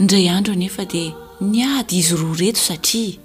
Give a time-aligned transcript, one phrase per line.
[0.00, 1.12] indray andro nefa dia
[1.44, 3.20] ny ady izy roa reto satria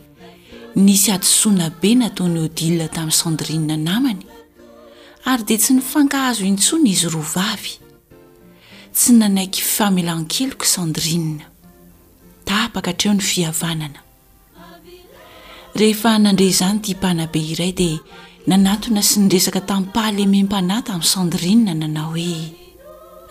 [0.75, 4.19] nisy adosoana be nataony odila tamin'ny sandrina namany
[5.31, 7.73] ary dia tsy nyfankahazo intsona izy roa vavy
[8.91, 11.45] tsy nanaiky ifamelan-keloko sandrinna
[12.47, 13.99] da apaka hatreo ny fihavanana
[15.79, 18.03] rehefa nandre izany timpana be iray dia
[18.51, 22.64] nanatona sy ny resaka tamin'ny pahalemem-panahy tamin'ny sandrinna nanao hoe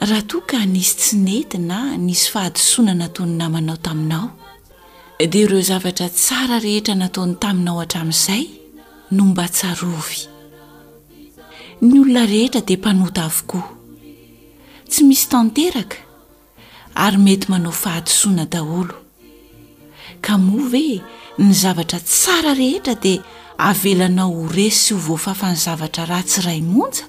[0.03, 4.27] raha toa ka nisy tsinety na nisy fahadosoana nato ny namanao taminao
[5.19, 8.45] eh, dea ireo zavatra tsara rehetra nataony taminao hatramin'izay
[9.15, 10.19] no mba tsarovy
[11.87, 13.65] ny olona rehetra dia mpanota avokoa
[14.91, 15.97] tsy misy tanteraka
[17.05, 18.95] ary mety manao fahadisoana daholo
[20.25, 20.87] ka moa ve
[21.39, 23.23] ny zavatra tsara rehetra dia
[23.69, 27.05] avelanao horesy o vaofafa ny zavatra raha tsyray monja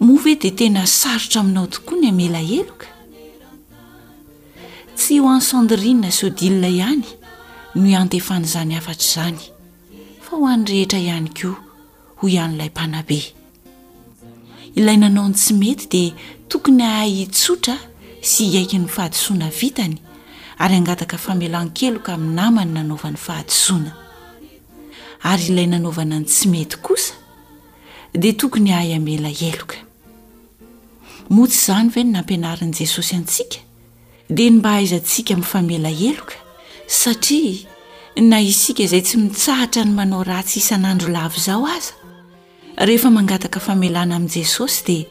[0.00, 2.86] moave di tena sarotra aminao tokoa ny amela eloka
[4.96, 7.02] tsy ho an'ny sandrinna shodila ihany
[7.74, 9.38] no iantefan'izany afatra izany
[10.22, 11.56] fa ho an'ny rehetra ihany koa
[12.18, 13.18] ho ihan'ilay mpanabe
[14.78, 16.12] ilay nanao ny tsy mety dia
[16.48, 17.74] tokony aha hitsotra
[18.22, 19.98] sy hiaiki n'ny fahadisoana vitany
[20.62, 23.90] ary angataka famelan--keloka amin'ny namany nanaovan'ny fahadisoana
[25.30, 27.14] ary ilay nanaovana ny tsy mety kosa
[28.14, 29.87] dea tokony ahay amela eloka
[31.30, 33.58] moatsy izany ve no nampianaran'i jesosy antsika
[34.30, 36.34] dia ny mbahaiza ntsika mifamela eloka
[36.88, 37.66] satria
[38.16, 41.92] na isika izay tsy mitsahatra ny manao ratsy isan'andro lavy izao aza
[42.86, 45.04] rehefa mangataka famelana amin'i jesosy dia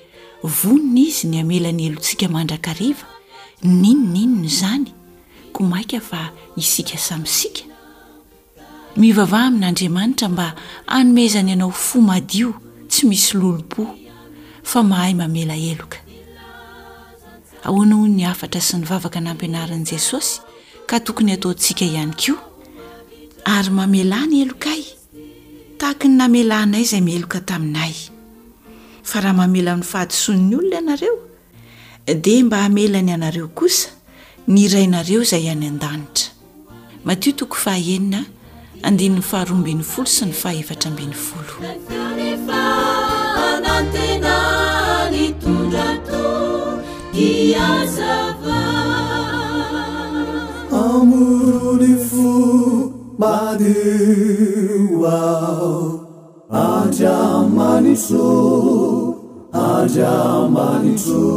[0.44, 3.06] vonina izy ny hamelany helontsika mandrakariva
[3.63, 4.89] ninon inony izany
[5.53, 7.61] ko mainka fa isika samysika
[8.97, 10.47] mivavaha amin'n'andriamanitra mba
[10.88, 12.53] anomezany ianao fo madio
[12.89, 13.85] tsy misy lolompo
[14.63, 15.97] fa mahay mamela eloka
[17.66, 20.38] ahoanaho ny afatra sy nyvavaka nyampianaran'i jesosy
[20.90, 22.35] ka tokony ataontsika ihany kio
[23.56, 24.81] ary mamela ny helokay
[25.79, 27.94] tahaka ny namelainay izay mieloka taminay
[29.09, 31.16] fa raha mamela n'ny fahadoson'ny olona ianareo
[32.25, 33.89] dia mba hamelany ianareo kosa
[34.47, 36.28] ny irainareo izay any an-danitra
[37.07, 38.16] motokoaeaahaamb
[40.00, 40.69] ol sy nyar o
[50.83, 52.31] amuruni fo
[53.17, 53.81] bada
[56.66, 58.27] ariamanitro
[59.67, 61.27] aramanito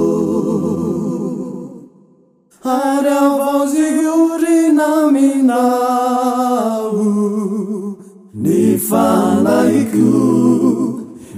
[2.76, 7.10] araaziori naminabu
[8.44, 9.92] nifanaic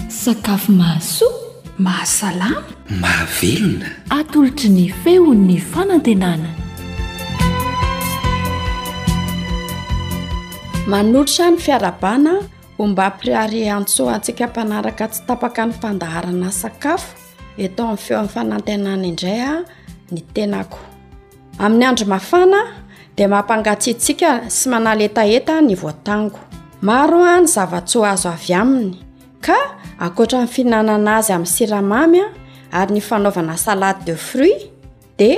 [0.09, 1.29] sakafo mahasoa
[1.79, 2.63] mahasalama
[3.01, 3.89] mahavelona
[4.19, 6.56] atoolotry ny feon'ny fanantenana
[10.87, 12.33] manootra ny fiarabana
[12.79, 17.15] omba ampiriariantso antsika mpanaraka tsy tapaka ny fandaharana sakafo
[17.59, 19.53] eto a'ny feo ami'ny fanantenana indraya
[20.15, 20.79] ny tenako
[21.59, 22.61] ain'y adromafana
[23.17, 26.39] d mampangatsintsika sy manaletaeta ny voatango
[26.87, 28.95] maro a ny zava-tso azo avy aminy
[29.47, 29.59] ka
[29.99, 32.25] akoatra ny fihinanana azy amin'ny siramamya
[32.79, 34.71] ary ny fanaovana salade de fruit
[35.19, 35.31] de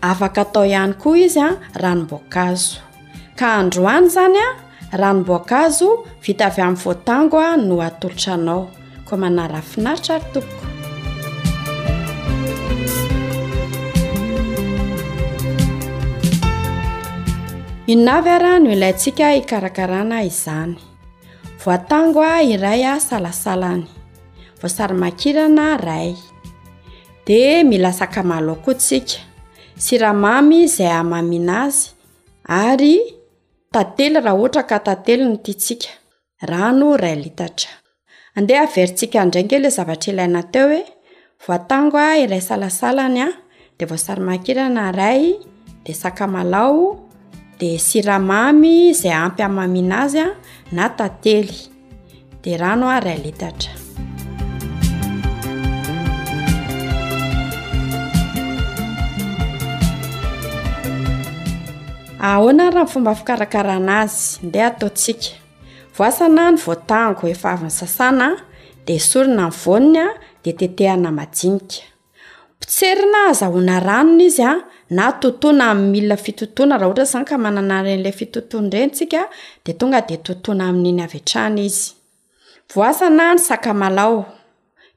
[0.00, 1.50] afaka atao ihany koa izy a
[1.80, 2.78] ranombokazo
[3.36, 4.38] k androanyzany
[4.92, 8.60] ranomboankazo vita avy amin'ny voatangoa no atolotranao
[9.06, 10.66] ko manarafinaritra ary topoko
[17.94, 20.74] inavy ara no ilayntsika ikarakarana izany
[21.64, 23.84] voatangoa iray a salasalany
[24.60, 26.12] voasarymakirana ray
[27.26, 27.40] di
[27.70, 29.18] milasakamalo a koantsika
[29.84, 31.90] siramamy izay amamina azy
[32.48, 32.94] ary
[33.72, 35.88] tately raha ohatra ka tantely no tiatsika
[36.50, 37.70] rano ray litatra
[38.38, 40.82] andeha verintsika ndrangy ley zavatra ilaina teo oe
[41.46, 43.28] vaoatango a iray salasalany a
[43.78, 45.22] de vaoasary makirana iray
[45.84, 46.82] de sakamalao
[47.60, 50.28] de siramamy izay ampy amamina azy a
[50.76, 51.50] na tantely
[52.42, 53.72] de rano a ray litatra
[62.30, 65.30] hoana raha n fomba fikarakaran'azy nde ataotsika
[65.98, 68.36] voasana ny voatango efa avynysasana
[68.86, 70.06] de sorina iy vonya
[70.44, 71.82] de teehanamanika
[72.58, 74.54] pitserina azahoana ranonaizy a
[74.90, 79.28] na totoana amymina fitotoana raha hatay zanyka mananaenla fitoton renytsika
[79.66, 81.92] de tonga de totoana amininy avy atrana izy
[82.74, 84.24] voasanany sakamalao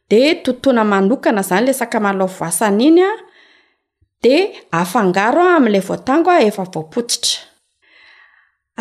[0.09, 3.01] de totoana manokana zanyla sakaalao voasanainy
[4.23, 4.25] d
[4.79, 7.37] afangaroa amn'la voatangoa efa voapotsitra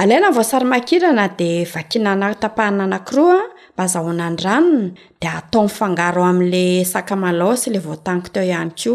[0.01, 3.39] alaina n voasarymakirana de vakinana tapahana anankiroa
[3.73, 8.93] mba azahonandranona di atao nyfangaro amin'la sakamalaosy la voatango teo ihany ko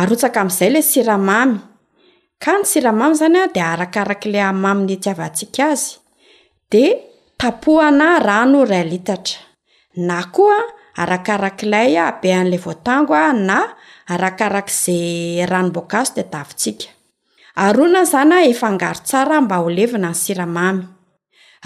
[0.00, 1.54] arotsaka amin'izay la siramamy
[2.42, 5.84] ka ny siramamy izanya di arakarak'le amaminy tiavantsiaka azy
[6.72, 6.84] de
[7.40, 9.36] tapohana rano ray litatra
[10.06, 10.58] na koa
[11.02, 13.58] arakarak'laybe an'la voatangoa na
[14.08, 16.88] arakarak' zay ranomboakazo te davitsika
[17.66, 20.84] arona izany a ah, efangaro tsara mba holevina ny siramamy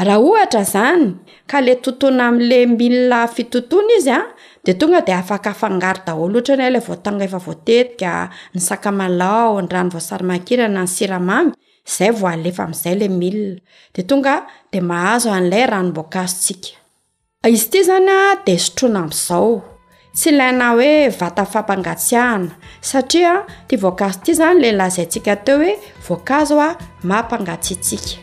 [0.07, 1.05] raha ohatra zany
[1.51, 4.33] ka la tontona am'la milina fitotony izy ah, a
[4.65, 8.13] de tonga de afaka afangaro daholo ohtra ny lay voatanga efavoatetika
[8.55, 11.53] ny sakamalao ny ranovoasarymakirana ny siramamy
[11.89, 13.61] izay voalefa am'izay la milina
[13.95, 14.35] de tonga
[14.73, 16.69] de mahazo an'lay ranomboakazotsika
[17.57, 19.72] izy ity izanya ah, de sotroana am'izao
[20.13, 22.51] tsy ilaina hoe vata fampangatsiahana
[22.81, 23.33] satria
[23.69, 25.75] ti voankazo ity izany lehilahy izay ntsika teo hoe
[26.09, 26.69] voankazo a
[27.03, 28.21] mampangatsintsika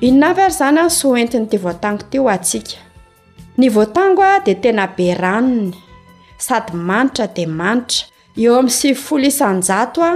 [0.00, 2.76] inonavary zany a so entin'ity voatango ity o atsika
[3.58, 5.74] ny voatango a dea tena be ranony
[6.38, 8.06] sady manitra dea manitra
[8.38, 10.12] eo amin' syy folo isanjato a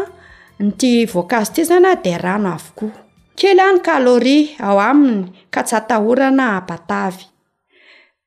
[0.62, 3.05] ny ti voankazo ity izany a dea rano avokoa
[3.36, 7.28] kely any kaloria ao aminy ka ts atahorana ampatavy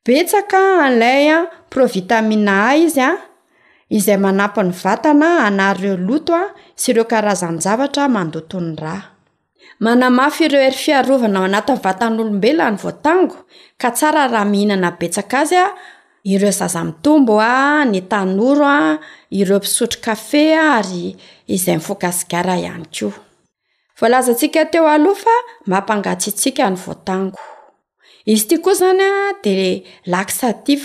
[0.05, 1.39] betsaka an'lay a
[1.71, 3.11] pro vitaminaa izy a
[3.97, 6.45] izay manampi ny vatana anareo loto a
[6.79, 8.95] sy ireo karazanyjavatra mandotony ra
[9.83, 13.37] manamafy ireo ery fiarovana ao anatiny vatan'olombeloa ny voatango
[13.81, 15.67] ka tsara raha mihinana betsaka azy a
[16.33, 18.81] ireo zazamitombo a ny tanoro a
[19.39, 21.03] ireo mpisotro kafe a ary
[21.55, 23.09] izay mifogasigara ihany ko
[23.99, 25.35] voalazantsika teo aloha fa
[25.71, 27.39] mampangatsitsiaka ny voatango
[28.31, 29.11] izy itia koa izany a
[29.43, 29.55] de
[30.11, 30.83] lasatif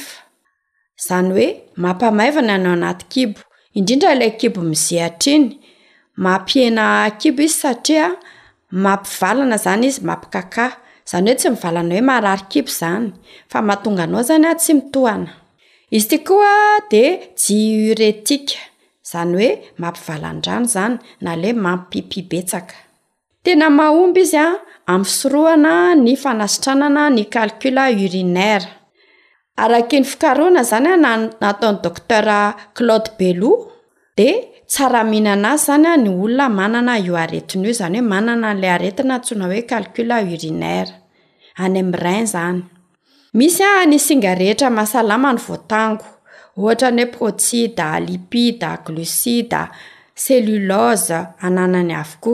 [0.99, 1.47] izany hoe
[1.85, 3.41] mampimaivana nao anaty kibo
[3.79, 5.47] indrindra ilay kibo mizehatrainy
[6.25, 6.87] mampihena
[7.21, 8.07] kibo izy satria
[8.85, 10.65] mampivalana zany izy mampikaka
[11.11, 13.09] zany hoe tsy mivalana hoe marary kibo zany
[13.51, 15.31] fa mahatonga anao izany a tsy mitohana
[15.97, 16.53] izy itia koa
[16.93, 17.03] de
[17.43, 18.57] jiuretika
[19.05, 19.51] izany hoe
[19.83, 22.75] mampivalandrano zany na le mampipibetsaka
[23.45, 24.47] tena mahomby izy a
[24.91, 28.69] amin'y sorohana ny fanasitranana ny calcula urinaira
[29.65, 32.41] araky ny fikaroana zany a nataon'ny doctera
[32.77, 33.55] claude belou
[34.19, 34.29] de
[34.69, 39.15] tsaramihinana azy zany a ny olona manana io aretina io izany hoe manana n'lay aretina
[39.25, 40.95] tsona hoe calcula urinaira
[41.65, 42.61] any am'ny rein izany
[43.39, 46.07] misy a ny singa rehetra masalama ny voatango
[46.59, 49.63] ohatra ny hoe potide lipide glocide
[50.25, 52.33] selulose ananany avoko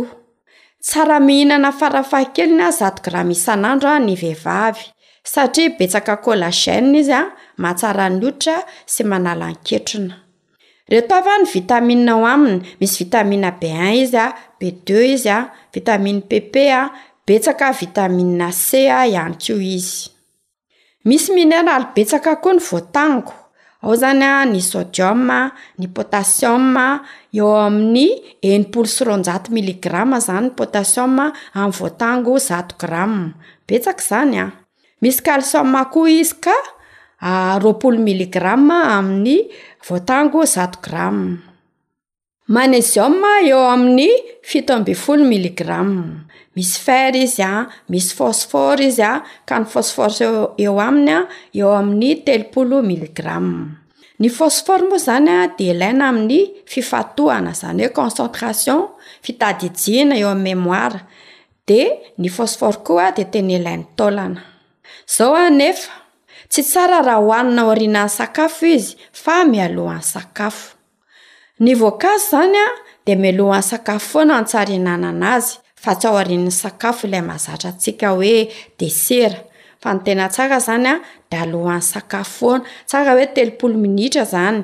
[0.81, 4.85] tsara mihinana farafaha keliny a zato gramiisan'andro a ny vehivavy
[5.33, 7.23] satria betsaka ko lasaina izy a
[7.63, 8.57] mahatsara ny otra
[8.93, 10.17] sy manala ny-ketrona
[10.93, 14.27] reto ava ny vitamina ao aminy misy vitamina bein izy a
[14.59, 15.39] be de izy a
[15.75, 16.81] vitamina ppea
[17.27, 20.09] betsaka vitamia c a iany ko izy
[21.05, 23.37] misy minaraly betsaka koa ny voataniko
[23.83, 25.41] ao zany a ny sodiuma
[25.81, 26.87] ny potasioa
[27.39, 28.07] eo amin'ny
[28.49, 31.15] enimpolo sy ronjato miligramm zany potasiom
[31.61, 33.17] aminy voatango zato gramm
[33.67, 34.47] betsaka izany a
[35.03, 35.59] misy kalso
[35.93, 36.57] koa izy ka
[37.63, 39.37] roapolo milligramm amin'ny
[39.89, 41.19] voatango zato gramm
[42.55, 43.17] manasium
[43.47, 44.09] eo amin'ny
[44.51, 45.99] fitombi folo milligrame
[46.59, 47.53] misy fara izy a
[47.93, 49.13] misy pfosfora izy a
[49.49, 50.27] ka ny phosfory
[50.65, 51.19] eo aminy a
[51.59, 53.61] eo amin'ny telopolo milligrame
[54.21, 56.41] ny fosfory moa izany a de ilaina amin'ny
[56.75, 58.81] fifatohana izany hoe concentration
[59.27, 61.01] fitadijiana eo ami'ny mémoira
[61.71, 61.81] de
[62.23, 64.43] ny fosfory koa de teny ilain'ny taolana
[65.17, 65.93] zao anefa
[66.51, 68.91] tsy tsara raha hohanina ao rina any sakafo izy
[69.23, 70.80] fa mialohany sakafo
[71.61, 72.65] ny voankazo zanya
[73.07, 78.07] de melohan'ny sakafo foana ntsari anana ana azy fa tsy aoarinnny sakafo ilay mazatra atsika
[78.09, 79.41] hoe desera
[79.83, 81.01] fa nytena sara zanyad
[81.33, 84.63] aan'nysakafooanaarateopoonira aany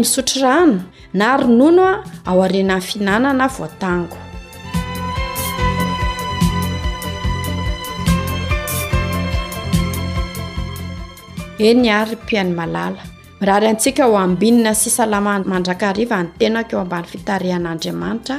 [0.00, 0.82] isotroran
[1.14, 1.92] nanonoa
[2.26, 4.16] ana nyfiinanana votango
[11.68, 13.02] eny ary rypiainy malala
[13.40, 18.36] miraryantsika ho ambinina sisa lam mandrakariva ny tenakeeo ambany fitarehanaandriamanitra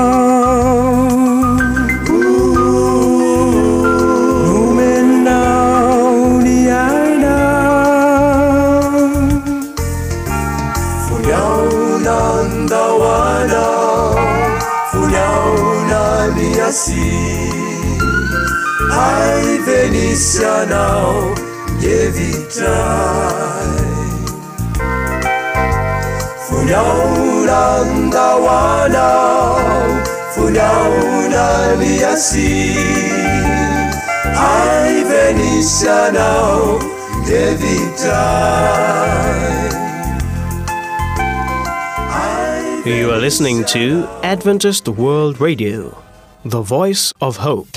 [43.49, 45.97] n to adventised world radio
[46.45, 47.69] the voice of hope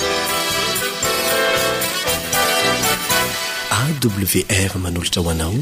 [3.80, 5.54] awr manolotawanao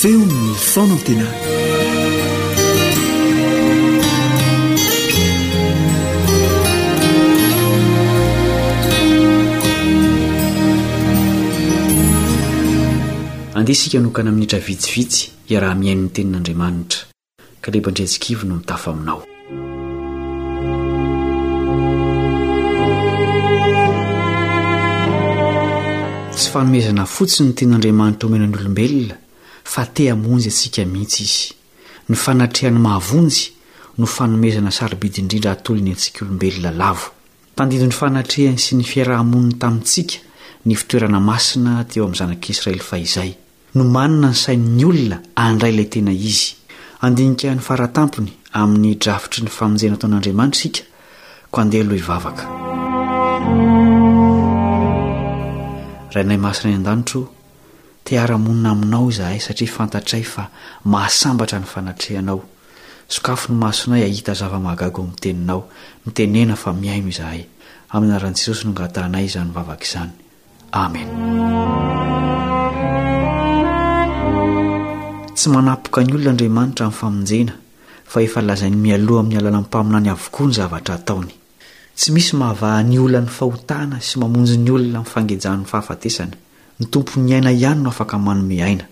[0.00, 1.59] film o fonof dina
[13.60, 17.00] andea isika nokana amin'nytravitsivitsy iaraha-miain'ny tenin'andriamanitra
[17.62, 19.20] kalebandreantsikivy no mitafa aminao
[26.34, 29.16] tsy fanomezana fotsiny ny tenin'andriamanitra homenany olombelona
[29.72, 31.48] fa tea monjy antsika mihitsy izy
[32.08, 33.42] ny fanatrehany mahavonjy
[33.98, 37.06] no fanomezana sarybidiindrindra hatolo ny antsika olombelona lavo
[37.56, 40.16] tandidony fanatrehany sy ny fiarahamoniny tamintsika
[40.64, 43.32] ny fitoerana masina teo amin'y zanak'isiraely fa izay
[43.74, 46.54] no manina ny sain''ny olona andray ilay tena izy
[47.06, 50.86] andinikan'ny faratampony amin'ny drafitry ny famonjeana ataon'andriamanitra isika
[51.52, 52.44] ko andeha aloh ivavaka
[56.14, 57.22] rahainay masinay an-danitro
[58.08, 60.48] teara-monina aminao izahay satria fantatray fa
[60.84, 62.40] mahasambatra ny fanatrehanao
[63.14, 65.62] sokafo ny masonay hahita zava-magago ami'ny teninao
[66.06, 67.46] mitenena fa miaino izahay
[67.94, 70.12] amin'ny anaran'i jesosy noangatanay izany vavaka izany
[70.72, 71.14] amena
[75.40, 77.54] tsy manapoka ny olona andriamanitra min'ny famonjena
[78.12, 81.32] fa efa lazainy mialoha amin'ny alala n'n mpaminany avokoa ny zavatra taony
[81.98, 86.36] tsy misy mahavaha ny olany fahotana sy mamonjy ny olona myfangejahn'ny fahafatesana
[86.80, 88.84] ny tompo ny aina ihany no afaka manomiaina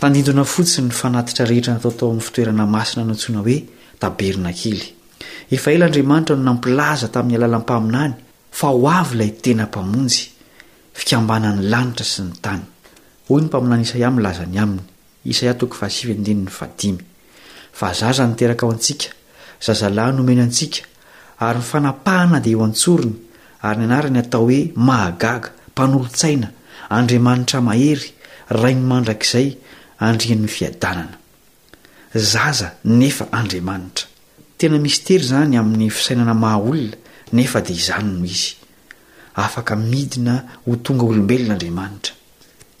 [0.00, 3.56] tndinona fotsiny ny fanatitra rehetra nataotaon'ny fitoerana masina ntoina hoe
[4.02, 4.82] tabeina kely
[5.54, 8.12] efeldriamanitra no nampilaza tamin'ny alalapaminany
[8.58, 10.20] fa hoavy ilay tena mpamonjy
[10.96, 12.04] kny lanitra
[13.84, 14.80] sy ny
[15.24, 16.98] isaia toko fahasiv ndiny ny fadimy
[17.78, 19.08] fa zaza niteraka ao antsika
[19.66, 20.82] zaza lahy noomena antsika
[21.38, 23.16] ary ny fanapahana dia eo antsorony
[23.60, 26.48] ary nyanarany atao hoe mahagaga mpanolontsaina
[26.90, 28.08] andriamanitra mahery
[28.50, 29.48] rai no mandrakizay
[30.00, 31.16] andriann'ny fiadanana
[32.32, 34.06] zaza nefa andriamanitra
[34.58, 36.96] tena mistera izany amin'ny fisainana maha olona
[37.32, 38.54] nefa dia izany noh izy
[39.34, 40.34] afaka midina
[40.66, 42.12] ho tonga olombelonandriamanitra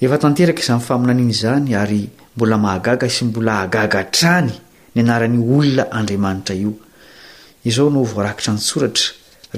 [0.04, 2.00] efa tanteraka izany faminaniana izany ary
[2.38, 4.50] mbola mahagaga sy mbola agagatrany
[4.94, 9.08] n anrany olona andramanitraioo nooarakitra nysoratra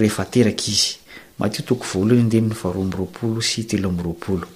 [0.00, 0.82] eheeraka iz
[1.40, 4.46] matotoko vlohanydeny aromroaolo sy telomroolo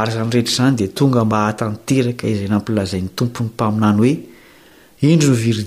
[0.00, 4.14] ary zanyrehetra zany dia tonga ma hatanteraka izay nampilazain'ny tompony mpaminany hoe
[5.14, 5.62] indro noiri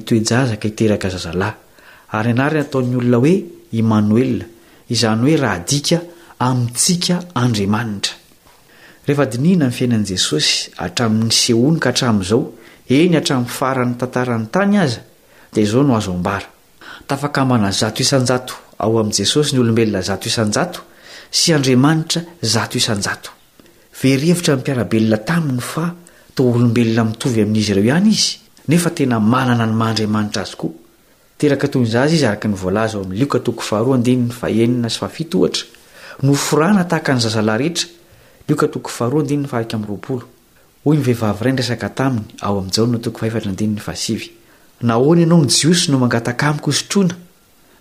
[0.00, 1.52] itoek iey
[2.16, 3.34] ary n ataon'ny olona oe
[3.80, 4.24] emanoe
[4.94, 5.98] izany hoe radika
[6.48, 8.24] amintsika andriamanitra
[9.06, 12.42] rehefa diniana nyy fiainan'i jesosy atramin'ny sehonika hatramin'izao
[12.96, 15.00] eny hatramin'ny farany tantarany tany aza
[15.54, 16.46] dia iao nozobara
[17.08, 20.80] tafakamana zato isanjato ao amin' jesosy ny olombelona zato isanjato
[21.40, 22.20] sy andriamanitra
[22.54, 23.14] zato isanja
[24.14, 25.86] erevitra nipiarabelona taminy fa
[26.34, 28.34] to olombelona mitovy amin'izy ireo ihany izy
[28.68, 30.86] nefa tena manana ny mahandriamanitra azy koanan
[38.54, 39.46] ktoko aroa ndinyny
[43.86, 43.94] aa
[44.82, 47.14] raoloanaony jiosy no mngataka miko sotrona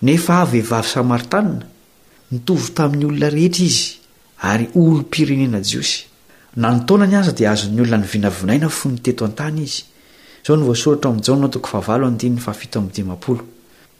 [0.01, 1.65] nefavehivavy samaritanina
[2.31, 3.99] nitovy tamin'ny olona rehetra izy
[4.41, 6.05] y oloirenena jios
[6.55, 9.67] nnny az d azon'ny olona nyvinavinaina fo nyteto tany i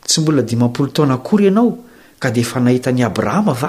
[0.07, 1.77] tsy mbola dimapolo taonakory ianao
[2.19, 3.63] ka dfa nahitany abrahamav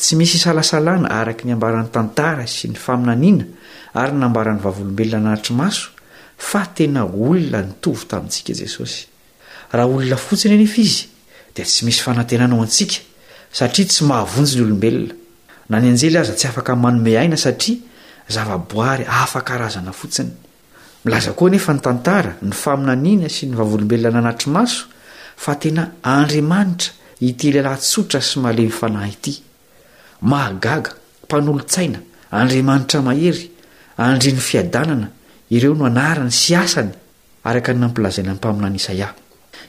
[0.00, 3.44] tsy misy salasalana araka ny ambaran'ny tantara sy ny faminaniana
[4.00, 5.90] ary nambarany vavolombelona nanatry maso
[6.48, 9.04] fa tena olona nitovy tamintsika jesosy
[9.74, 11.04] raha olona fotsiny enefa izy
[11.54, 12.98] dia tsy misy fanantenanao antsika
[13.58, 15.14] satria tsy mahavonjy ny olombelona
[15.70, 17.76] na ny anjely aza tsy afaka manome aina satria
[18.34, 20.32] zava-boary afakarazana fotsiny
[21.04, 24.88] milaza koa nefa ny tantara ny faminaniana sy ny vavolombelona nanatrymaso
[25.36, 29.34] fa tena andriamanitra ity lahlahy tsotra sy mahalemyfanahy ity
[30.20, 30.92] mahagaga
[31.26, 31.98] mpanolo-tsaina
[32.32, 33.50] andriamanitra mahery
[33.98, 35.08] andrin'ny fiadanana
[35.50, 36.92] ireo no anarany sy asany
[37.48, 39.08] araka ny nampilazaina ny mpaminany isaia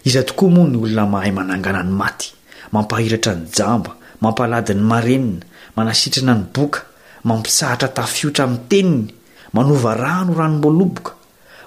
[0.07, 2.27] iza tokoa moa ny olona mahay manangana ny maty
[2.73, 3.91] mampahiratra ny jamba
[4.23, 5.43] mampaladi ny marenina
[5.77, 6.79] manasitrana ny boka
[7.29, 9.03] mampisahatra tafiotra amin'ny teniny
[9.55, 11.11] manova rano ranomboaloboka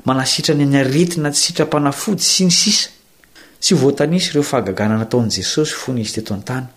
[0.04, 2.88] manasitra ny ny aretina tsy sitram-panafojy sy ny sisa
[3.62, 6.68] tsy voatansy ireo fahagagana nataon'i jesosy fony izy te eto an-tany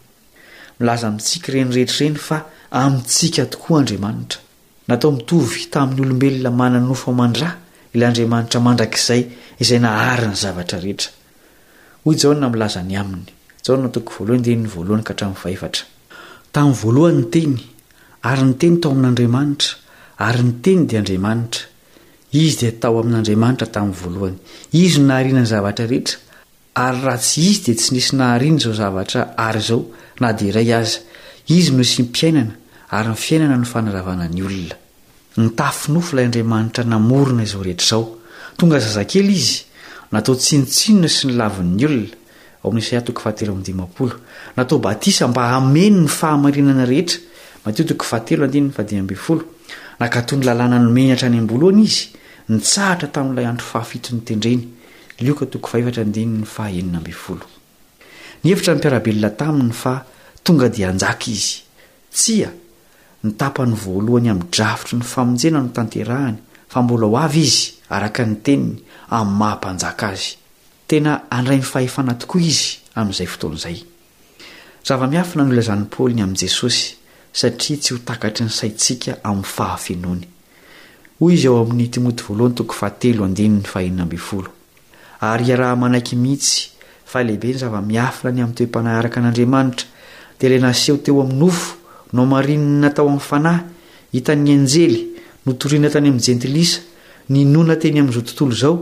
[0.80, 2.38] milaza mitsika renyrehetrareny fa
[2.72, 4.40] amintsika tokoa andriamanitra
[4.88, 7.50] natao mitovy tamin'ny olombelona mana nofomandra
[7.96, 9.22] ilayandriamanitra mandrakizay
[9.64, 11.10] izay nahhary ny zavatra rehetra
[12.04, 13.26] hoy jao na milaza ny aminy
[13.66, 15.84] jao na toko voalohany denny voalohany ka hatramin'ny vaefatra
[16.54, 17.54] tamin'ny voalohany ny teny
[18.32, 19.70] aryny teny tao amin'n'andriamanitra
[20.28, 21.66] ary ny teny dia andriamanitra
[22.44, 24.38] izy dia tao amin'n'andriamanitra tamin'ny voalohany
[24.84, 26.27] izy no naharinany zavatra rehetra
[26.84, 29.80] ary raha tsy izy dia tsy nisy nahariany zao zavatra ary zao
[30.22, 31.00] na di iray aza
[31.58, 32.54] izy mosy mpiainana
[32.98, 34.76] ary ny fiainana ny fanaravana ny olona
[35.42, 38.04] nytafinofo ilay andriamanitra namorona izao rehetra zao
[38.58, 39.58] tonga zazakely izy
[40.12, 42.16] natao tsinotsinona sy ny lain'ny olona
[42.64, 43.48] oam'yto ahte
[44.58, 47.18] natao batisa mba ameny ny fahamarinana rehetra
[47.66, 48.96] mateotok fahatelo adinny adi
[50.00, 52.02] nakat ny lalàna no menatra ny ambolona izy
[52.52, 54.77] nitsaatra tamin'ilay andro fahaito'nytendreny
[55.18, 56.70] oktk y anyefitra
[58.44, 59.94] ny mpiarabelona taminy fa
[60.44, 61.64] tonga dia anjaka izy
[62.14, 62.50] tsia
[63.24, 66.38] nitapany voalohany amin'ny drafitry ny famonjena no tanterahany
[66.70, 70.30] fa mbola ho avy izy araka ny teniny amin'ny mahampanjaka azy
[70.88, 73.78] tena andray nyfahefana tokoa izy amin'izay fotoan'izay
[74.88, 76.94] zava-miafina no ilazan'ny paolyny amin' jesosy
[77.34, 79.42] satria tsy hotakatry ny saintsika 'ny
[85.22, 86.70] ary iaraha manaiky mihitsy
[87.06, 89.88] fa lehibe ny zava-miafina ny amin'ny toem-panahy araka an'andriamanitra
[90.40, 91.76] dea ilanaseho teo aminyofo
[92.14, 93.64] no marinnnatao amin'ny fanahy
[94.14, 95.00] hitan'ny anjely
[95.46, 96.80] notoriana tany amin'ny jentilisa
[97.30, 98.76] ny nona teny amin'izao tontolo izao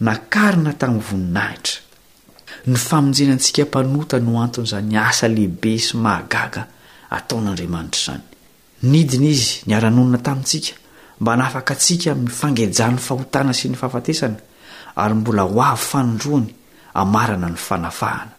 [0.00, 1.78] nakarina tamin'ny voninahitra
[2.66, 6.66] ny famonjenantsika mpanota no anton' izany asa lehibe sy mahagaga
[7.10, 8.24] ataon'andriamanitra izany
[8.92, 10.74] nidina izy nara-nonina tamintsika
[11.20, 14.38] mba naafaka atsika mifangajany fahotana sy ny fahafatesana
[14.96, 16.46] ary mbola ho avy fanondroany
[16.94, 18.32] amarana ny fanafahana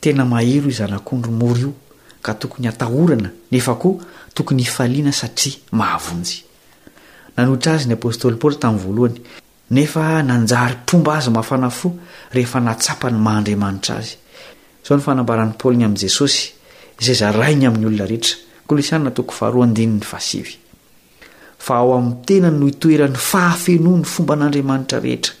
[0.00, 1.74] tena mahiro izanak'ondry moro io
[2.22, 3.98] ka tokony atahorana nefa koa
[4.34, 6.42] tokony ifaliana satria mahavonjy
[7.36, 9.18] nanohitra azy ny apôstoly paoly tamin'ny vlohany
[9.70, 11.96] nefa nanjarympomba aza mahafanafo
[12.32, 14.14] rehefa natsapa ny maandriamanitra azy
[14.84, 16.54] izao ny fanambarani paoliny amin'y jesosy
[17.00, 18.36] zay zarainy amin'ny olona rehetra
[18.66, 19.46] kolanatooh a
[21.74, 25.40] ao amin'ny tena no itoerany fahafeno ny fomba n'andriamanitra rehetra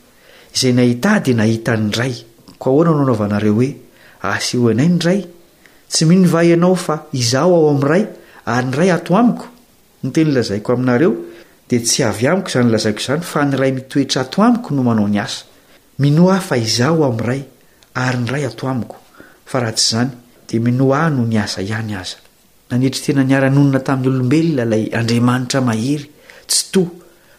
[0.53, 2.13] izay nahita di nahita ny ray
[2.61, 3.69] o hoana noanaoanareo hoe
[4.27, 5.21] asho anay nyray
[5.91, 8.03] tsy minovaanao fa izaho ao amn'nray
[8.45, 9.45] ary nyray ato amiko
[10.03, 11.11] no teny lazaiko aminareo
[11.69, 15.43] dia tsy avy amiko zanylazaiko izany fa ny ray mitoetra atoamiko no manao ny asa
[16.03, 17.41] mino ah fa izao am'nray
[17.95, 18.97] ary nyray ato amiko
[19.47, 20.11] fa raha tsy zany
[20.47, 22.17] d mino ah no niasa ihany aza
[22.69, 26.07] nanetry tena niara-nonina tamin'ny olombelona lay andriamanitra mahery
[26.49, 26.81] tsy to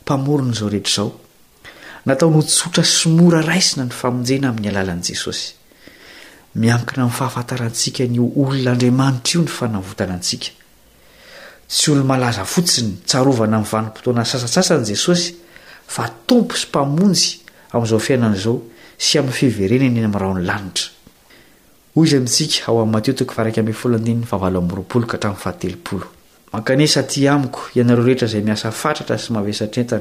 [0.03, 1.09] mpamoron'zaorehetrao
[2.05, 5.47] natao notsotra somora raisina ny famonjena amin'ny alalan'i jesosy
[6.57, 10.51] miamkina min'ny fahafantarantsika nyo olonaandriamanitra io ny fanavotana antsika
[11.69, 15.35] tsy olo-malaza fotsiny tsarovana nnyvanim-potoana sasasasa n' jesosy
[15.87, 17.27] fa tompo sy mpamonjy
[17.73, 18.57] amin'izao fiainan'izao
[19.05, 20.93] sy amin'ny fiverenany amiraony lanitranksat
[27.33, 30.01] aiko ianreo rehetra izay miasa fatratra sy maetrentna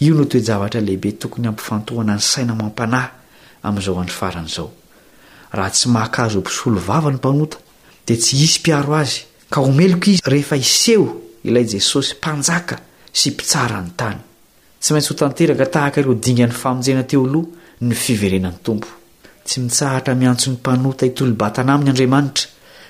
[0.00, 3.08] io no toe javatra lehibe tokony ampifantohana ny saina mampanahy
[3.64, 4.68] amin'izao andro faran' izao
[5.52, 7.56] raha tsy mahakazo o mpisolo vava ny mpanota
[8.06, 11.08] dia tsy hisy mpiaro azy ka homeloka izy rehefa iseho
[11.44, 12.76] ilay jesosy mpanjaka
[13.12, 14.20] sy mpitsara ny tany
[14.80, 17.46] tsy maintsy ho tanteraka tahaka ireo dingany famonjena teo loha
[17.80, 18.88] ny fiverenany tompo
[19.46, 22.48] tsy mitsahatra miantso 'ny mpanota itolobatana aminy andriamanitra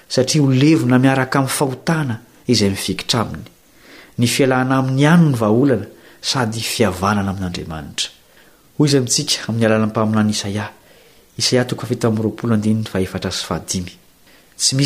[0.08, 2.14] satria ho levona miaraka amin'ny fahotana
[2.48, 3.46] izay mifikitra aminy
[4.18, 5.86] ny fialana amin'ny iany ny vaolana
[6.20, 8.08] sady fiavanana amin'andriamanitra
[8.76, 10.66] hoy iza mitsika amin'ny alalammpaminany isaia
[11.40, 14.78] isaia toko afitroaoay atysy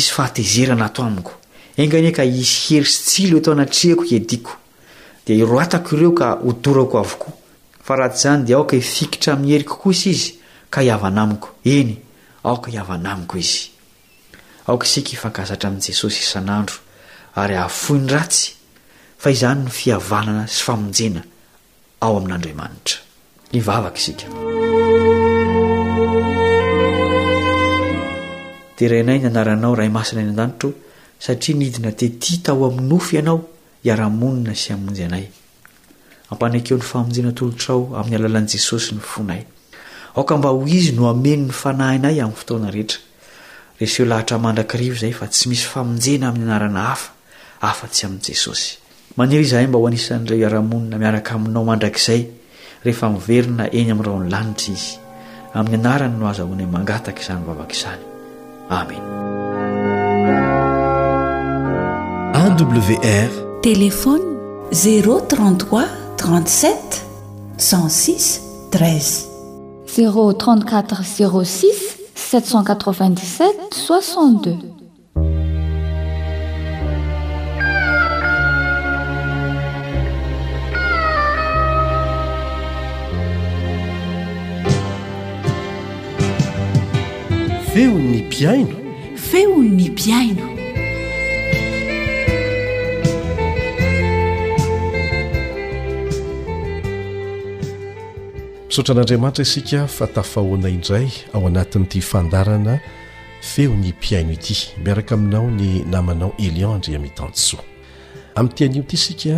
[2.09, 4.51] akogiiey ssio to anaa io ieo
[6.17, 7.33] k oorako avokoa
[7.85, 10.21] f aha tsy zny d ka ifikitra amin'y heriko os iy
[10.69, 11.91] k ianamiko eny
[12.43, 13.63] aoka iavanamiko izy
[14.67, 16.75] aoka isika ifankazatra amin'ny jesosy isan'andro
[17.41, 18.47] ary ahfoiny ratsy
[19.21, 21.21] fa izany no fihavanana sy famonjena
[22.01, 22.95] ao amin'andriamanitra
[23.53, 24.25] nivavaka isika
[28.79, 30.71] deairainay ny anaranao rahai masina ny an-danitra
[31.25, 33.39] satria nidina teti ta ao ami'nynofo ianao
[33.87, 35.25] iara-monina sy amonjyanay
[36.33, 39.43] ampanakeo ny famonjena tolotrao amin'ny alalan' jesosy ny fonay
[40.15, 42.99] aoka mba ho izy no hameno ny fanahinay amin'ny fotoana rehetra
[43.79, 47.13] reseo lahatra mandrakarivo izay fa tsy misy famonjena amin'ny anarana hafa
[47.69, 48.80] afa-tsy amin' jesosy
[49.17, 52.21] manery izahay mba ho anisanyirey iara-monina miaraka aminao mandrakiizay
[52.85, 54.89] rehefa miverina eny amin'nirao ny lanitra izy
[55.57, 58.03] amin'ny anarany no aza hoany mangataka izany vavaka izany
[58.79, 59.07] ameny
[62.39, 63.31] awr
[63.67, 64.27] telefony
[64.81, 65.67] z33
[66.23, 68.39] 37 6
[68.71, 68.99] 3
[69.91, 71.79] z34 06
[72.31, 74.70] 787 62
[87.73, 88.75] feon ny piaino
[89.15, 90.45] feon ny piaino
[98.67, 102.75] misaotran'andriamanitra isika fa tafahoana indray ao anatin'n'ity fandarana
[103.53, 107.63] feo ny piaino ity miaraka aminao ny namanao elianndre amitanjo soa
[108.35, 109.37] amin'nyitian'io ity sika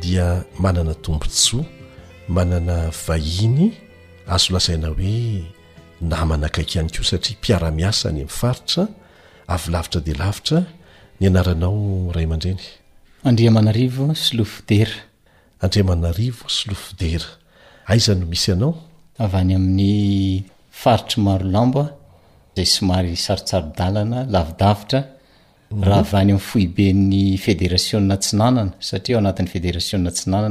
[0.00, 1.64] dia manana tombontsoa
[2.32, 3.72] manana vahiny
[4.28, 5.44] azo lasaina hoe
[6.12, 8.82] namanakaiky ihany ko satria mpiaramiasa any amin'ny faritra
[9.54, 10.58] avylavitra de lavitra
[11.20, 11.78] ny anaranao
[12.16, 12.62] ray aman-dreny
[13.28, 13.84] aamanai
[14.26, 14.90] sloder
[15.64, 17.28] andria manarivo slofidera
[17.92, 19.42] aizano misy anaoa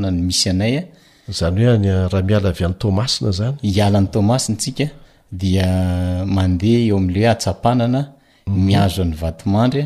[0.10, 0.52] mhm.
[0.66, 0.86] e.
[1.40, 4.88] zany hoe anyraha miala avy an'ny tômasina zany alan'ny tmasa sika
[5.42, 8.52] dimandeha eo amn'lehoe atsapanana mhm.
[8.66, 9.86] mihazo any vatomandrya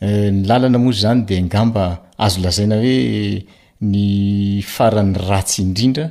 [0.00, 0.44] eh,
[1.02, 1.84] zany de angamba
[2.24, 3.44] azo lazaina hoe
[3.90, 4.04] ny
[4.62, 6.10] faran'ny ratsy indrindra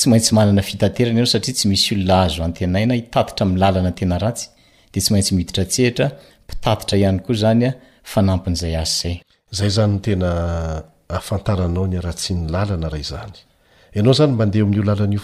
[0.00, 4.34] tsy maintsy manana fitaterana anao satria tsy misy olona azo antenaina hitatitra mlalanatena ray
[4.92, 6.00] de tsy aitsyiiraehi
[7.00, 7.34] iayoa
[8.60, 8.84] zaya'aya
[9.58, 10.30] zay zany tena
[11.18, 13.36] afantaranao ny raha tsy ny lalana ra zany
[13.94, 15.22] ianao zany mandeha ami''io laanio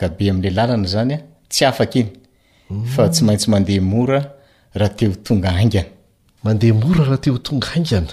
[0.00, 1.22] aelmande
[3.76, 3.80] ah.
[3.80, 3.86] mm.
[3.90, 4.30] mora
[4.74, 4.94] raha
[7.20, 8.12] teho tonga angana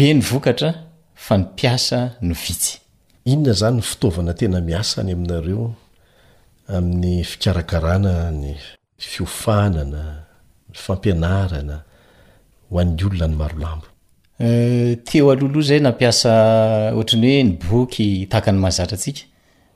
[0.00, 0.52] be nofa
[1.36, 5.74] nypasano vitinona zany n fitaovana tena miasany aminareo
[6.68, 8.54] amin'ny fikarakarana ny
[8.98, 10.22] fiofanana
[10.74, 11.82] yfampianarana
[12.70, 17.04] hoanny olona ny maroamboeoooa zay namiasaony hoe
[17.42, 19.20] ny boky taka ny mahazatra sika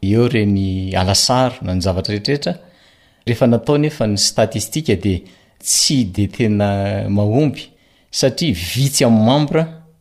[0.03, 5.23] eo re ny alasao na ny zavatra rehetrrehetraehefanaaonefa ny statistika de
[5.59, 6.69] tsy de tena
[7.11, 7.63] ahomby
[8.11, 9.84] satria vitsy am'ny mambra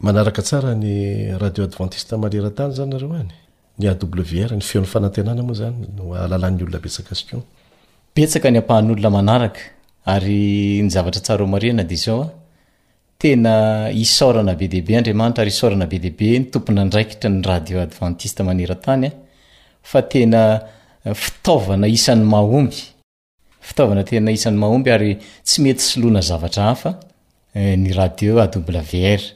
[0.00, 3.88] manaraka tsara ny radio advantiste manerantany zany areo any ny
[10.06, 12.28] aha'aay ny zavatra tsara marina de aoa
[13.18, 13.52] tena
[14.04, 19.10] isôrana be dbe andriamanitra ary ôrana b dbe nytomponandraikitra ny radio advantiste manerantanya
[19.90, 21.06] fa tena'symety
[26.04, 26.94] oaaaa afa
[27.82, 29.35] ny radio a ewr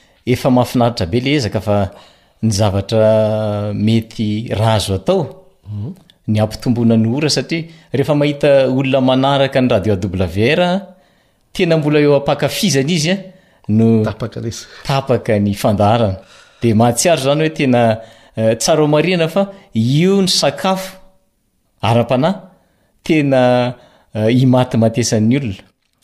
[0.25, 1.77] efa mahafinaritra be le hezaka fa
[2.43, 3.03] ny zavatra
[3.73, 5.21] mety razo atao
[6.27, 7.63] ny ampitombona ny ora satria
[7.93, 8.49] rehefa mahita
[8.79, 10.81] olona manaraka ny radio w r
[11.53, 13.17] tena mbola eo ampaka fizana izy a
[13.69, 14.03] no
[14.85, 16.15] tapaka ny fandaharana
[16.61, 17.97] de mahatsiary zany hoe tena
[18.37, 20.97] eh, tsara omariana fa io ny sakafo
[21.81, 22.37] ara-panahy
[23.03, 23.73] tena
[24.13, 25.65] eh, imaty matesan'ny olona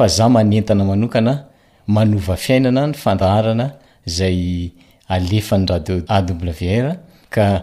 [0.00, 1.44] eh, za manetanaoa
[1.86, 3.70] manova fiainana ny fandarana
[4.06, 4.70] zay
[5.08, 6.96] alefan'ny radioawr
[7.30, 7.62] ka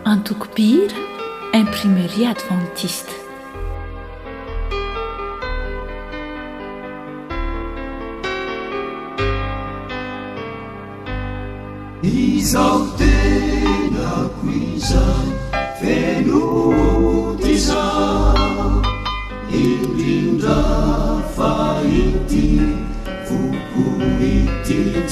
[0.04, 0.94] entouk bire
[1.52, 3.12] imprimerie adventiste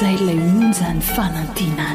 [0.00, 1.94] 在雷 م 咱发了地南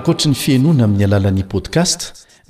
[0.00, 2.00] akohatra ny fianoana amin'ny alalan'ni podcast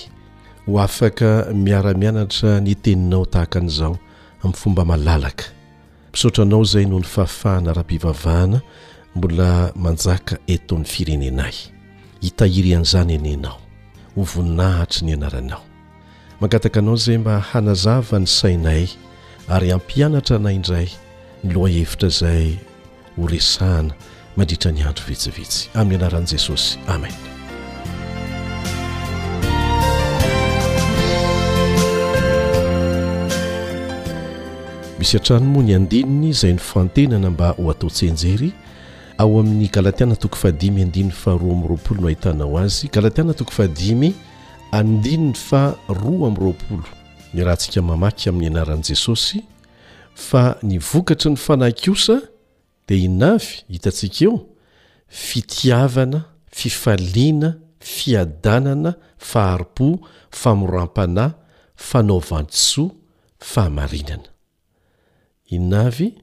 [0.65, 3.99] ho afaka miara-mianatra ny teninao tahaka an'izao
[4.43, 5.45] amin'ny fomba malalaka
[6.09, 8.61] mpisaotra anao izay noho ny faafahana raha-mpivavahana
[9.15, 11.53] mbola manjaka eto ny firenenay
[12.23, 13.59] hitahiryan'izany enenao
[14.15, 15.63] hovoninahitry ny anaranao
[16.39, 18.87] mangataka anao izay mba hanazava ny sainay
[19.47, 20.87] ary ampianatra anayindray
[21.43, 22.55] ny loha hevitra izay
[23.19, 23.91] horesahana
[24.39, 27.32] mandritra ny andro vitsivetsy amin'ny anaran'i jesosy amen
[35.03, 38.51] isy atranomoa ny andininy izay ny fantenana mba ho atao-tsenjery
[39.17, 44.13] ao amin'ny galatianatokofadimyand faramrapolo no ahitanao azy galatianatokofadimy
[44.71, 46.83] andinny fa roa amyroapolo
[47.33, 49.43] ny rahantsika mamaky amin'ny anaran'i jesosy
[50.15, 52.15] fa ny vokatry ny fanahy kosa
[52.87, 54.35] dia inavy hitantsika eo
[55.07, 56.21] fitiavana
[56.59, 57.49] fifaliana
[57.95, 58.91] fiadanana
[59.29, 59.89] faharipo
[60.41, 61.33] famoram-panahy
[61.75, 62.91] fanaovandosoa
[63.39, 64.32] fahamarinana
[65.59, 66.13] navy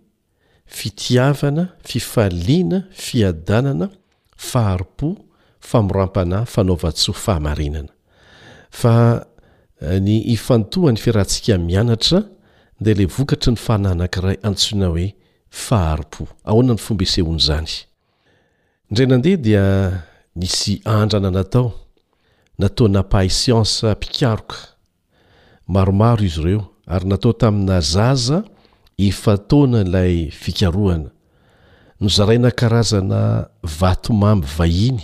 [0.67, 3.89] fitiavana fifaliana fiadanana
[4.37, 5.17] faharopo
[5.61, 7.89] famorampanah fanaovatso fahamarinana
[8.71, 9.27] fa
[9.81, 12.23] eh, ny ifantoha ny firahantsika mianatra
[12.81, 15.15] nde la vokatry ny fanay nakiray antsoina hoe
[15.51, 17.73] faharipo ahoana ny fomba esehon' zany
[18.91, 19.65] ndre nandeha dia
[20.37, 21.73] misy andrana natao
[22.59, 24.57] natao napahay siansa mpikaroka
[25.67, 28.45] maromaro izy ireo ary natao taminna zaza
[29.09, 31.09] ifataoana lay fikarohana
[32.01, 33.21] no zaraina karazana
[33.81, 35.01] vatomamy vahiny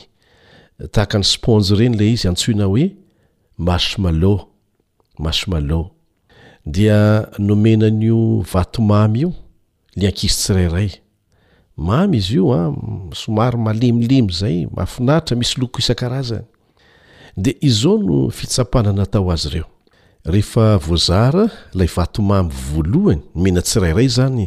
[0.93, 2.87] tahaka ny sponje reny la izy antsoina hoe
[3.59, 4.33] maso malo
[5.19, 5.91] masomalo
[6.67, 9.31] dia nomenan'io vato mamy io
[9.97, 10.91] li ankisy tsirairay
[11.87, 12.73] mamy izy io a ah,
[13.21, 16.45] somary malemilemy zay mahafinaritra misy loko isan-karazany
[17.43, 19.69] de izao no fitsapanana atao azy reo
[20.27, 24.45] rehefa voazara ilay vatomamy voalohany mena tsirairay zany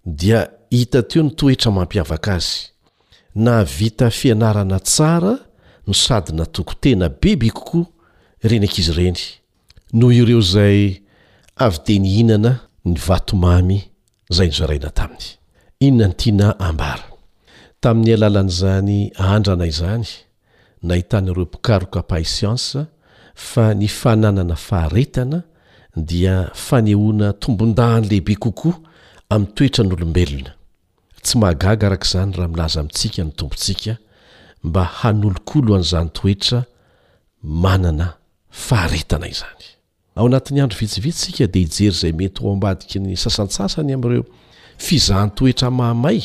[0.06, 0.40] dia
[0.72, 2.56] hita teo nytoetra mampiavaka azy
[3.46, 5.34] naavita fianarana tsara
[5.88, 7.86] ny sadyna toko tena bebe kokoa
[8.50, 9.22] reny ankizi reny
[9.94, 11.02] noho ireo zay
[11.56, 12.54] avy de ny hinana
[12.86, 13.80] ny vatomamy
[14.32, 15.26] zay nyzaraina taminy
[15.80, 17.04] inona ny tiana ambara
[17.80, 20.08] tamin'ny alalan'izany andrana izany
[20.88, 22.88] nahitan'ireo pokarok apahy siansa
[23.36, 25.44] fa ny fananana faharetana
[25.96, 28.80] dia fanehona tombon-dahany lehibe kokoa
[29.30, 30.52] amin'ny toetra nyolombelona
[31.24, 33.94] tsy magaga arak' izany raha milaza amintsika ny tompotsika
[34.68, 36.60] mba hanolokolo an'izany toetra
[37.42, 38.12] manana
[38.52, 39.77] faharetana izany
[40.18, 44.24] ao anatin'ny andro vitsivitsysika dia ijery izay mety ho ambadiky ny sasansasany amn'ireo
[44.88, 46.20] fizahan toetra mahamay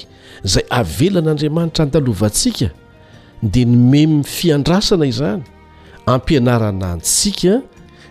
[0.49, 2.69] izay avelanaandriamanitra antalovantsika
[3.53, 5.43] dia ny memy fiandrasana izany
[6.15, 7.55] ampianarana ntsika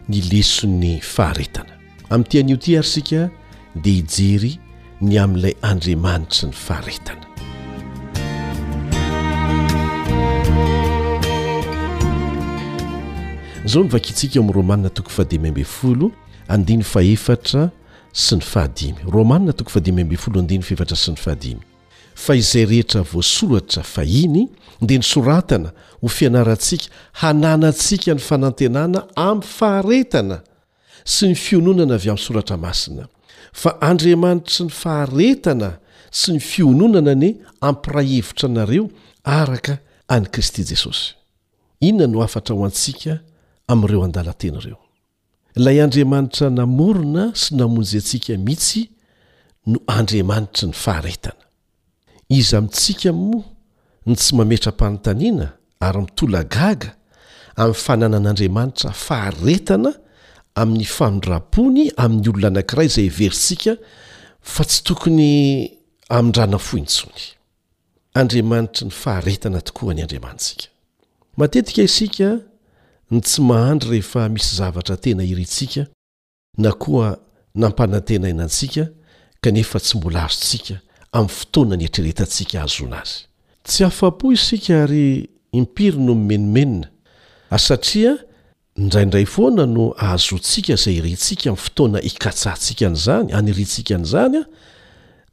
[0.09, 1.73] ny lesony faharetana
[2.13, 3.21] amin'itianioty ary sika
[3.83, 4.53] dia hijery
[5.07, 7.25] ny amin'ilay andriamanitry ny faharetana
[13.65, 16.11] izao no vakiitsika o amin'ny rômanina toko faadimy ambefolo
[16.49, 17.69] andiny fahefatra
[18.13, 21.61] sy ny fahadimy romanina toko faadim amb folo andiny faefatra sy ny fahadimy
[22.15, 24.47] fa izay rehetra voasoratra fahiny
[24.81, 26.89] ndia ny soratana ho fianarantsika
[27.21, 30.41] hananantsika ny fanantenana amfaharetana
[31.05, 33.07] sy ny fiononana avy amin'ny soratra masina
[33.53, 35.73] fa andriamanitry ny faharetana
[36.11, 37.31] sy ny fiononana ny
[37.61, 38.89] ampiray hevitra anareo
[39.23, 41.13] araka an'y kristy jesosy
[41.79, 43.19] inona no afatra ho antsika
[43.67, 44.77] amin'ireo andalatenyreo
[45.57, 48.81] ilay andriamanitra namorona sy namonjy antsika mihitsy
[49.71, 51.45] no andriamanitra ny faharetana
[52.37, 53.43] izy amintsika moa
[54.07, 55.47] ny tsy mametram-panontaniana
[55.85, 56.89] ary mitolagaga
[57.57, 59.91] amin'ny fananan'andriamanitra faharetana
[60.61, 63.75] amin'ny fanondrapony amin'ny olona anankiray izay verisika
[64.53, 65.27] fa tsy tokony
[66.09, 67.21] ami'n-drana fointsony
[68.19, 70.67] andriamanitra ny faharetana tokoa ny andriamanitsika
[71.37, 72.27] matetika isika
[73.11, 75.85] ny tsy mahandry rehefa misy zavatra tena iritsika
[76.57, 77.09] na koa
[77.61, 78.83] nampanantenaina antsika
[79.41, 80.75] kanefa tsy mbola azontsika
[81.17, 83.15] amin'ny fotoana nietreretantsika ahazoana azy
[83.67, 85.27] tsy afa-po isika ary
[85.59, 86.87] impiry no nymenomenona
[87.51, 88.13] a satria
[88.81, 94.45] indraindray foana no ahazontsika izay iritsika ami'ny fotoana ikatsahantsika n'izany anyritsika n'izany a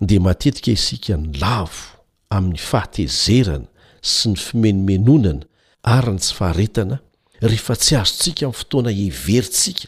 [0.09, 1.83] dia matetika isika ny lavo
[2.37, 3.67] amin'ny fahatezerana
[4.15, 5.45] sy ny fimenomenonana
[5.95, 6.99] aryny tsy faharetana
[7.43, 9.87] rehefa tsy azotsika amin'ny fotoana everytsika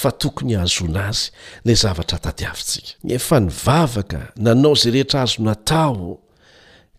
[0.00, 1.30] fa tokony hazona azy
[1.64, 6.20] lay zavatra tadiavintsika nefa ny vavaka nanao zay rehetra azonatao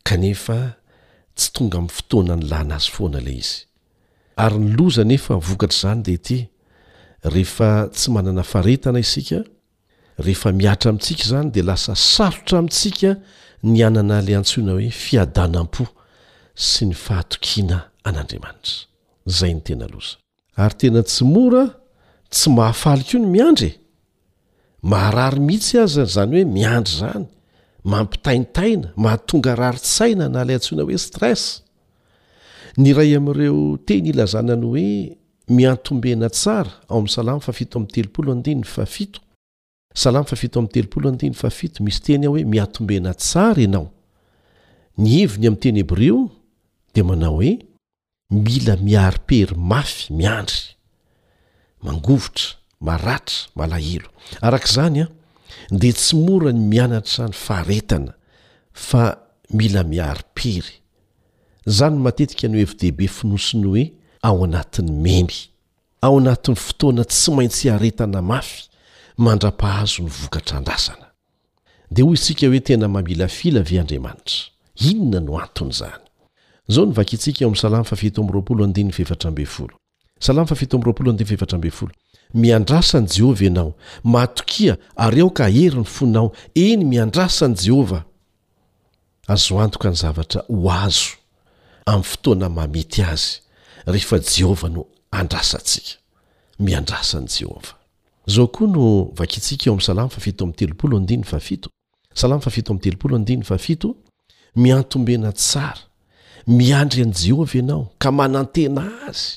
[0.03, 0.57] kanefa
[1.37, 3.65] tsy tonga amin'ny fotoana ny lana azy foana lay izy
[4.43, 6.39] ary ny loza nefa vokatr' zany de ty
[7.23, 9.39] rehefa tsy manana faretana isika
[10.17, 13.11] rehefa miatra amintsika zany de lasa sarotra amintsika
[13.63, 15.85] ny anana lay antsoana hoe fiadanam-po
[16.57, 18.89] sy ny fahatokiana an'andriamanitra
[19.25, 20.17] zay ny tena loza
[20.57, 21.67] ary tena tsymora
[22.31, 23.77] tsy mahafalika io ny miandry e
[24.81, 27.25] maharary mihitsy azy zany hoe miandry zany
[27.83, 31.61] mampitaintaina mahatonga raritsaina na lay ntsoina hoe stress
[32.77, 34.85] ny ray am'ireo teny ilazanany hoe
[35.49, 39.19] miantombena tsara ao am'ny salamy fafito amtelopolo andiny fa fito
[39.93, 43.89] salam fafito amy telopolodin fafito misy teny aho hoe miantombena tsara ianao
[44.97, 46.29] ny ivony ami'ny teny hebreo
[46.93, 47.70] de manao hoe
[48.31, 50.63] mila miaripery mafy miandry
[51.83, 52.47] mangovotra
[52.87, 54.09] maratra malahelo
[54.47, 55.07] arak'izany a
[55.81, 58.13] dia tsy mora ny mianatra ny faharetana
[58.87, 59.03] fa
[59.59, 60.73] mila miaripery
[61.67, 63.83] izany matetika no fdb finosony hoe
[64.27, 65.35] ao anatin'ny meny
[66.05, 68.59] ao anatin'ny fotoana tsy maintsy haretana mafy
[69.25, 71.07] mandra-pahazo ny vokatra andrasana
[71.93, 74.39] dia hoy isika hoe tena mamila fila ave andriamanitra
[74.89, 76.01] inona no antony izany
[76.69, 79.75] zao n vakisika eam'y salam fafito aroapolo andiny fevtrambe olo
[80.19, 81.89] salam faito mroapoodiyerabo
[82.33, 88.03] miandrasa ny jehova anao matokia ary ao ka heri ny fonao eny miandrasa ny jehovah
[89.27, 91.17] azoantoka ny zavatra ho azo
[91.85, 93.41] ami'ny fotoana mamety azy
[93.85, 95.97] rehefa jehova no andrasantsika
[96.59, 98.41] miandrasanjehoaiaeo'ny
[103.13, 103.91] aamtatei
[104.55, 105.77] miantombena tsara
[106.47, 109.27] miandry an' jehova ianao ka manantena azy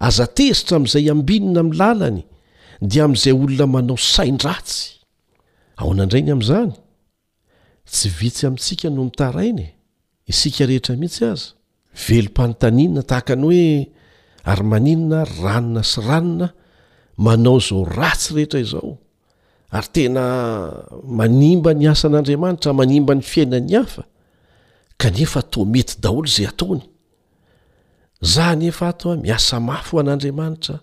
[0.00, 2.20] azatezitra am'izay ambinina mi lalany
[2.80, 4.80] dia am'izay olona manao saindratsy
[5.80, 6.70] aoanaindrainy am'zany
[7.90, 9.66] tsy vitsy amintsika no mitarainy
[10.30, 11.48] isika rehetra mihitsy aza
[12.04, 13.64] velom-panintanina tahakany hoe
[14.50, 16.46] ary maninna ranona sy ranona
[17.24, 18.90] manao zao ratsy rehetra izao
[19.76, 20.22] ary tena
[21.18, 24.02] manimba ny asan'andriamanitra manimba ny fiainan'ny hafa
[25.02, 26.80] kanefa to mety daholo izay ataony
[28.20, 30.78] za nefa ato a miasa mafo ho an'andriamanitra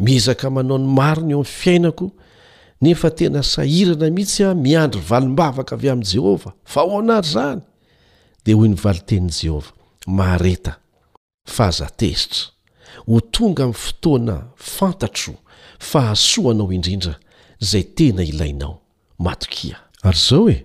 [0.00, 2.10] miezaka manao ny mariny eo amny fiainako
[2.80, 7.60] nefa tena sahirana mihitsy a miandry valimbavaka avy amin'i jehovah fa hoana ry zany
[8.44, 9.72] dia hoy nivali teny'i jehovah
[10.06, 10.76] mahareta
[11.44, 12.42] fahazatezitra
[13.06, 15.34] ho tonga amin'ny fotoana fantatro
[15.90, 17.14] fahasoanao indrindra
[17.64, 18.74] izay tena ilainao
[19.18, 20.56] matokia ary izao oe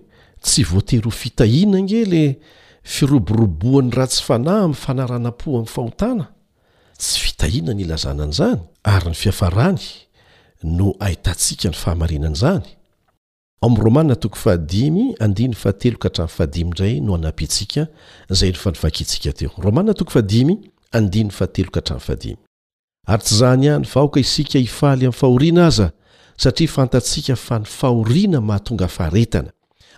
[0.44, 2.28] tsy voateryho fitahianangelye
[2.82, 6.26] firoboroboany ratsy fanahy ami'ny fanaranam-po am'ny fahotana
[6.98, 9.80] tsy fitahina ny ilazana an'izany ary ny fiafarany
[10.64, 12.70] no ahitantsika ny fahamarinanzanyika
[23.08, 25.90] ary tsy zahny any faoka isika hifaly ami'ny fahorina aza
[26.36, 28.88] satria fantatsika fa ny fahoriana mahatonga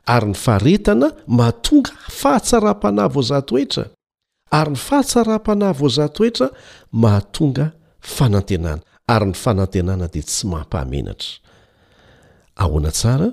[0.06, 1.90] ary ny faharetana mahatonga
[2.20, 3.84] fahatsaram-panayvo zatoetra
[4.50, 6.48] ary ny fahatsara-panahy vo zatoetra
[6.92, 11.28] mahatonga fanantenana ary ny fanantenana dia tsy mampahamenatra
[12.56, 13.28] ahoana tsara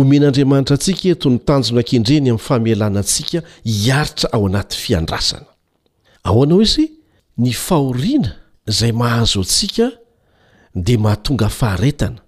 [0.00, 3.38] omen'andriamanitra atsika eto ny tanjona an-kendreny amin'ny famealanantsika
[3.82, 5.46] hiaritra ao anati'ny fiandrasana
[6.28, 6.86] ahoana aho izy
[7.38, 8.30] ny fahoriana
[8.68, 9.86] izay mahazo antsika
[10.74, 12.18] dia mahatonga faharetana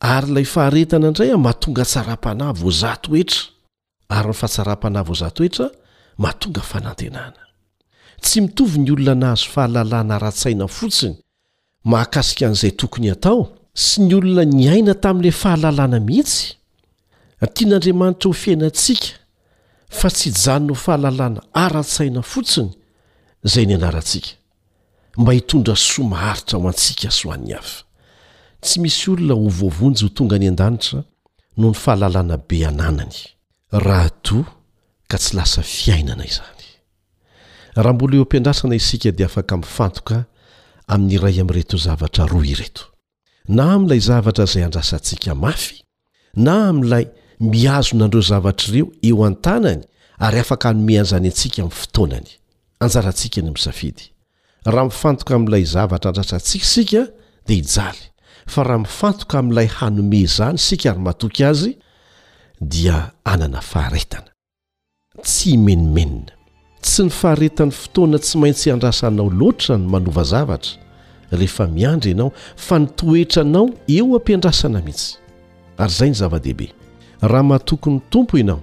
[0.00, 3.40] ary ilay faharetana indray a mahatonga tsara-panahy vozatooetra
[4.08, 5.66] ary fahtsaram-panahyvo zato oetra
[6.22, 7.42] mahatonga fanantenana
[8.22, 11.14] tsy mitovy ny olona nahazo fahalalàna ara-tsaina fotsiny
[11.90, 13.42] mahakasika n'izay tokony hatao
[13.74, 16.42] sy ny olona ny aina tamin'ilay fahalalàna mihitsy
[17.54, 19.08] tian'andriamanitra ho fiainantsika
[19.98, 22.70] fa tsy jano no fahalalàna ara-tsaina fotsiny
[23.44, 24.30] izay ny anarantsika
[25.18, 27.87] mba hitondra soamaharitra ho antsika shoan'ny afa
[28.60, 31.02] tsy misy olona ho voavonjy ho tonga any an-danitra
[31.58, 33.18] no ny fahalalana be ananany
[33.84, 34.46] raha toa
[35.10, 36.64] ka tsy lasa fiainana izany
[37.78, 40.16] raha mbola eo am-pindrasana isika dia afaka mifantoka
[40.92, 42.84] amin'nyiray amin'reto zavatra ro ireto
[43.56, 45.76] na amin'ilay zavatra izay andrasantsika mafy
[46.44, 47.04] na amin'ilay
[47.52, 49.82] miazonandreo zavatraireo eo an-tanany
[50.26, 52.30] ary afaka nome anzany antsika min'ny fotoanany
[52.84, 54.04] anjarantsika ny mi'y zafidy
[54.72, 57.02] raha mifantoka amin'ilay zavatra andrasa ntsikaisika
[57.46, 58.02] dia ijaly
[58.48, 61.76] fa raha mifantoka amin'ilay hanome izany isika ary matoky azy
[62.60, 64.28] dia anana faharetana
[65.22, 66.32] tsy menomenina
[66.82, 70.80] tsy ny faharetany fotoana tsy maintsy handrasanao loatra ny manova zavatra
[71.32, 75.18] rehefa miandra ianao fa nitoetra anao eo ampiandrasana mihitsy
[75.78, 76.72] ary izay ny zava-dehibe
[77.20, 78.60] raha matoky 'ny tompo ianao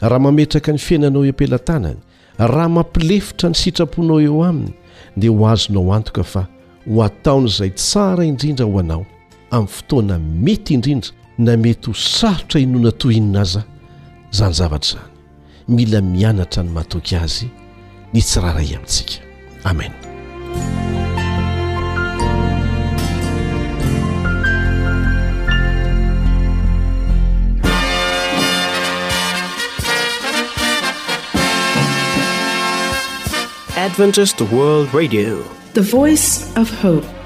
[0.00, 1.98] raha mametraka ny fiainanao iampelantanany
[2.38, 4.72] raha mampilefitra ny sitraponao eo aminy
[5.16, 6.46] dia ho azonao antoka fa
[6.88, 9.06] ho ataon'izay tsara indrindra ho anao
[9.50, 13.64] amin'ny fotoana mety indrindra na mety ho sarotra inona tohinona aza
[14.38, 15.00] zany zavatra
[15.68, 17.46] mila mianatra ny matoky azy
[18.14, 19.22] ny tsiraha ray amintsika
[19.64, 20.06] amencep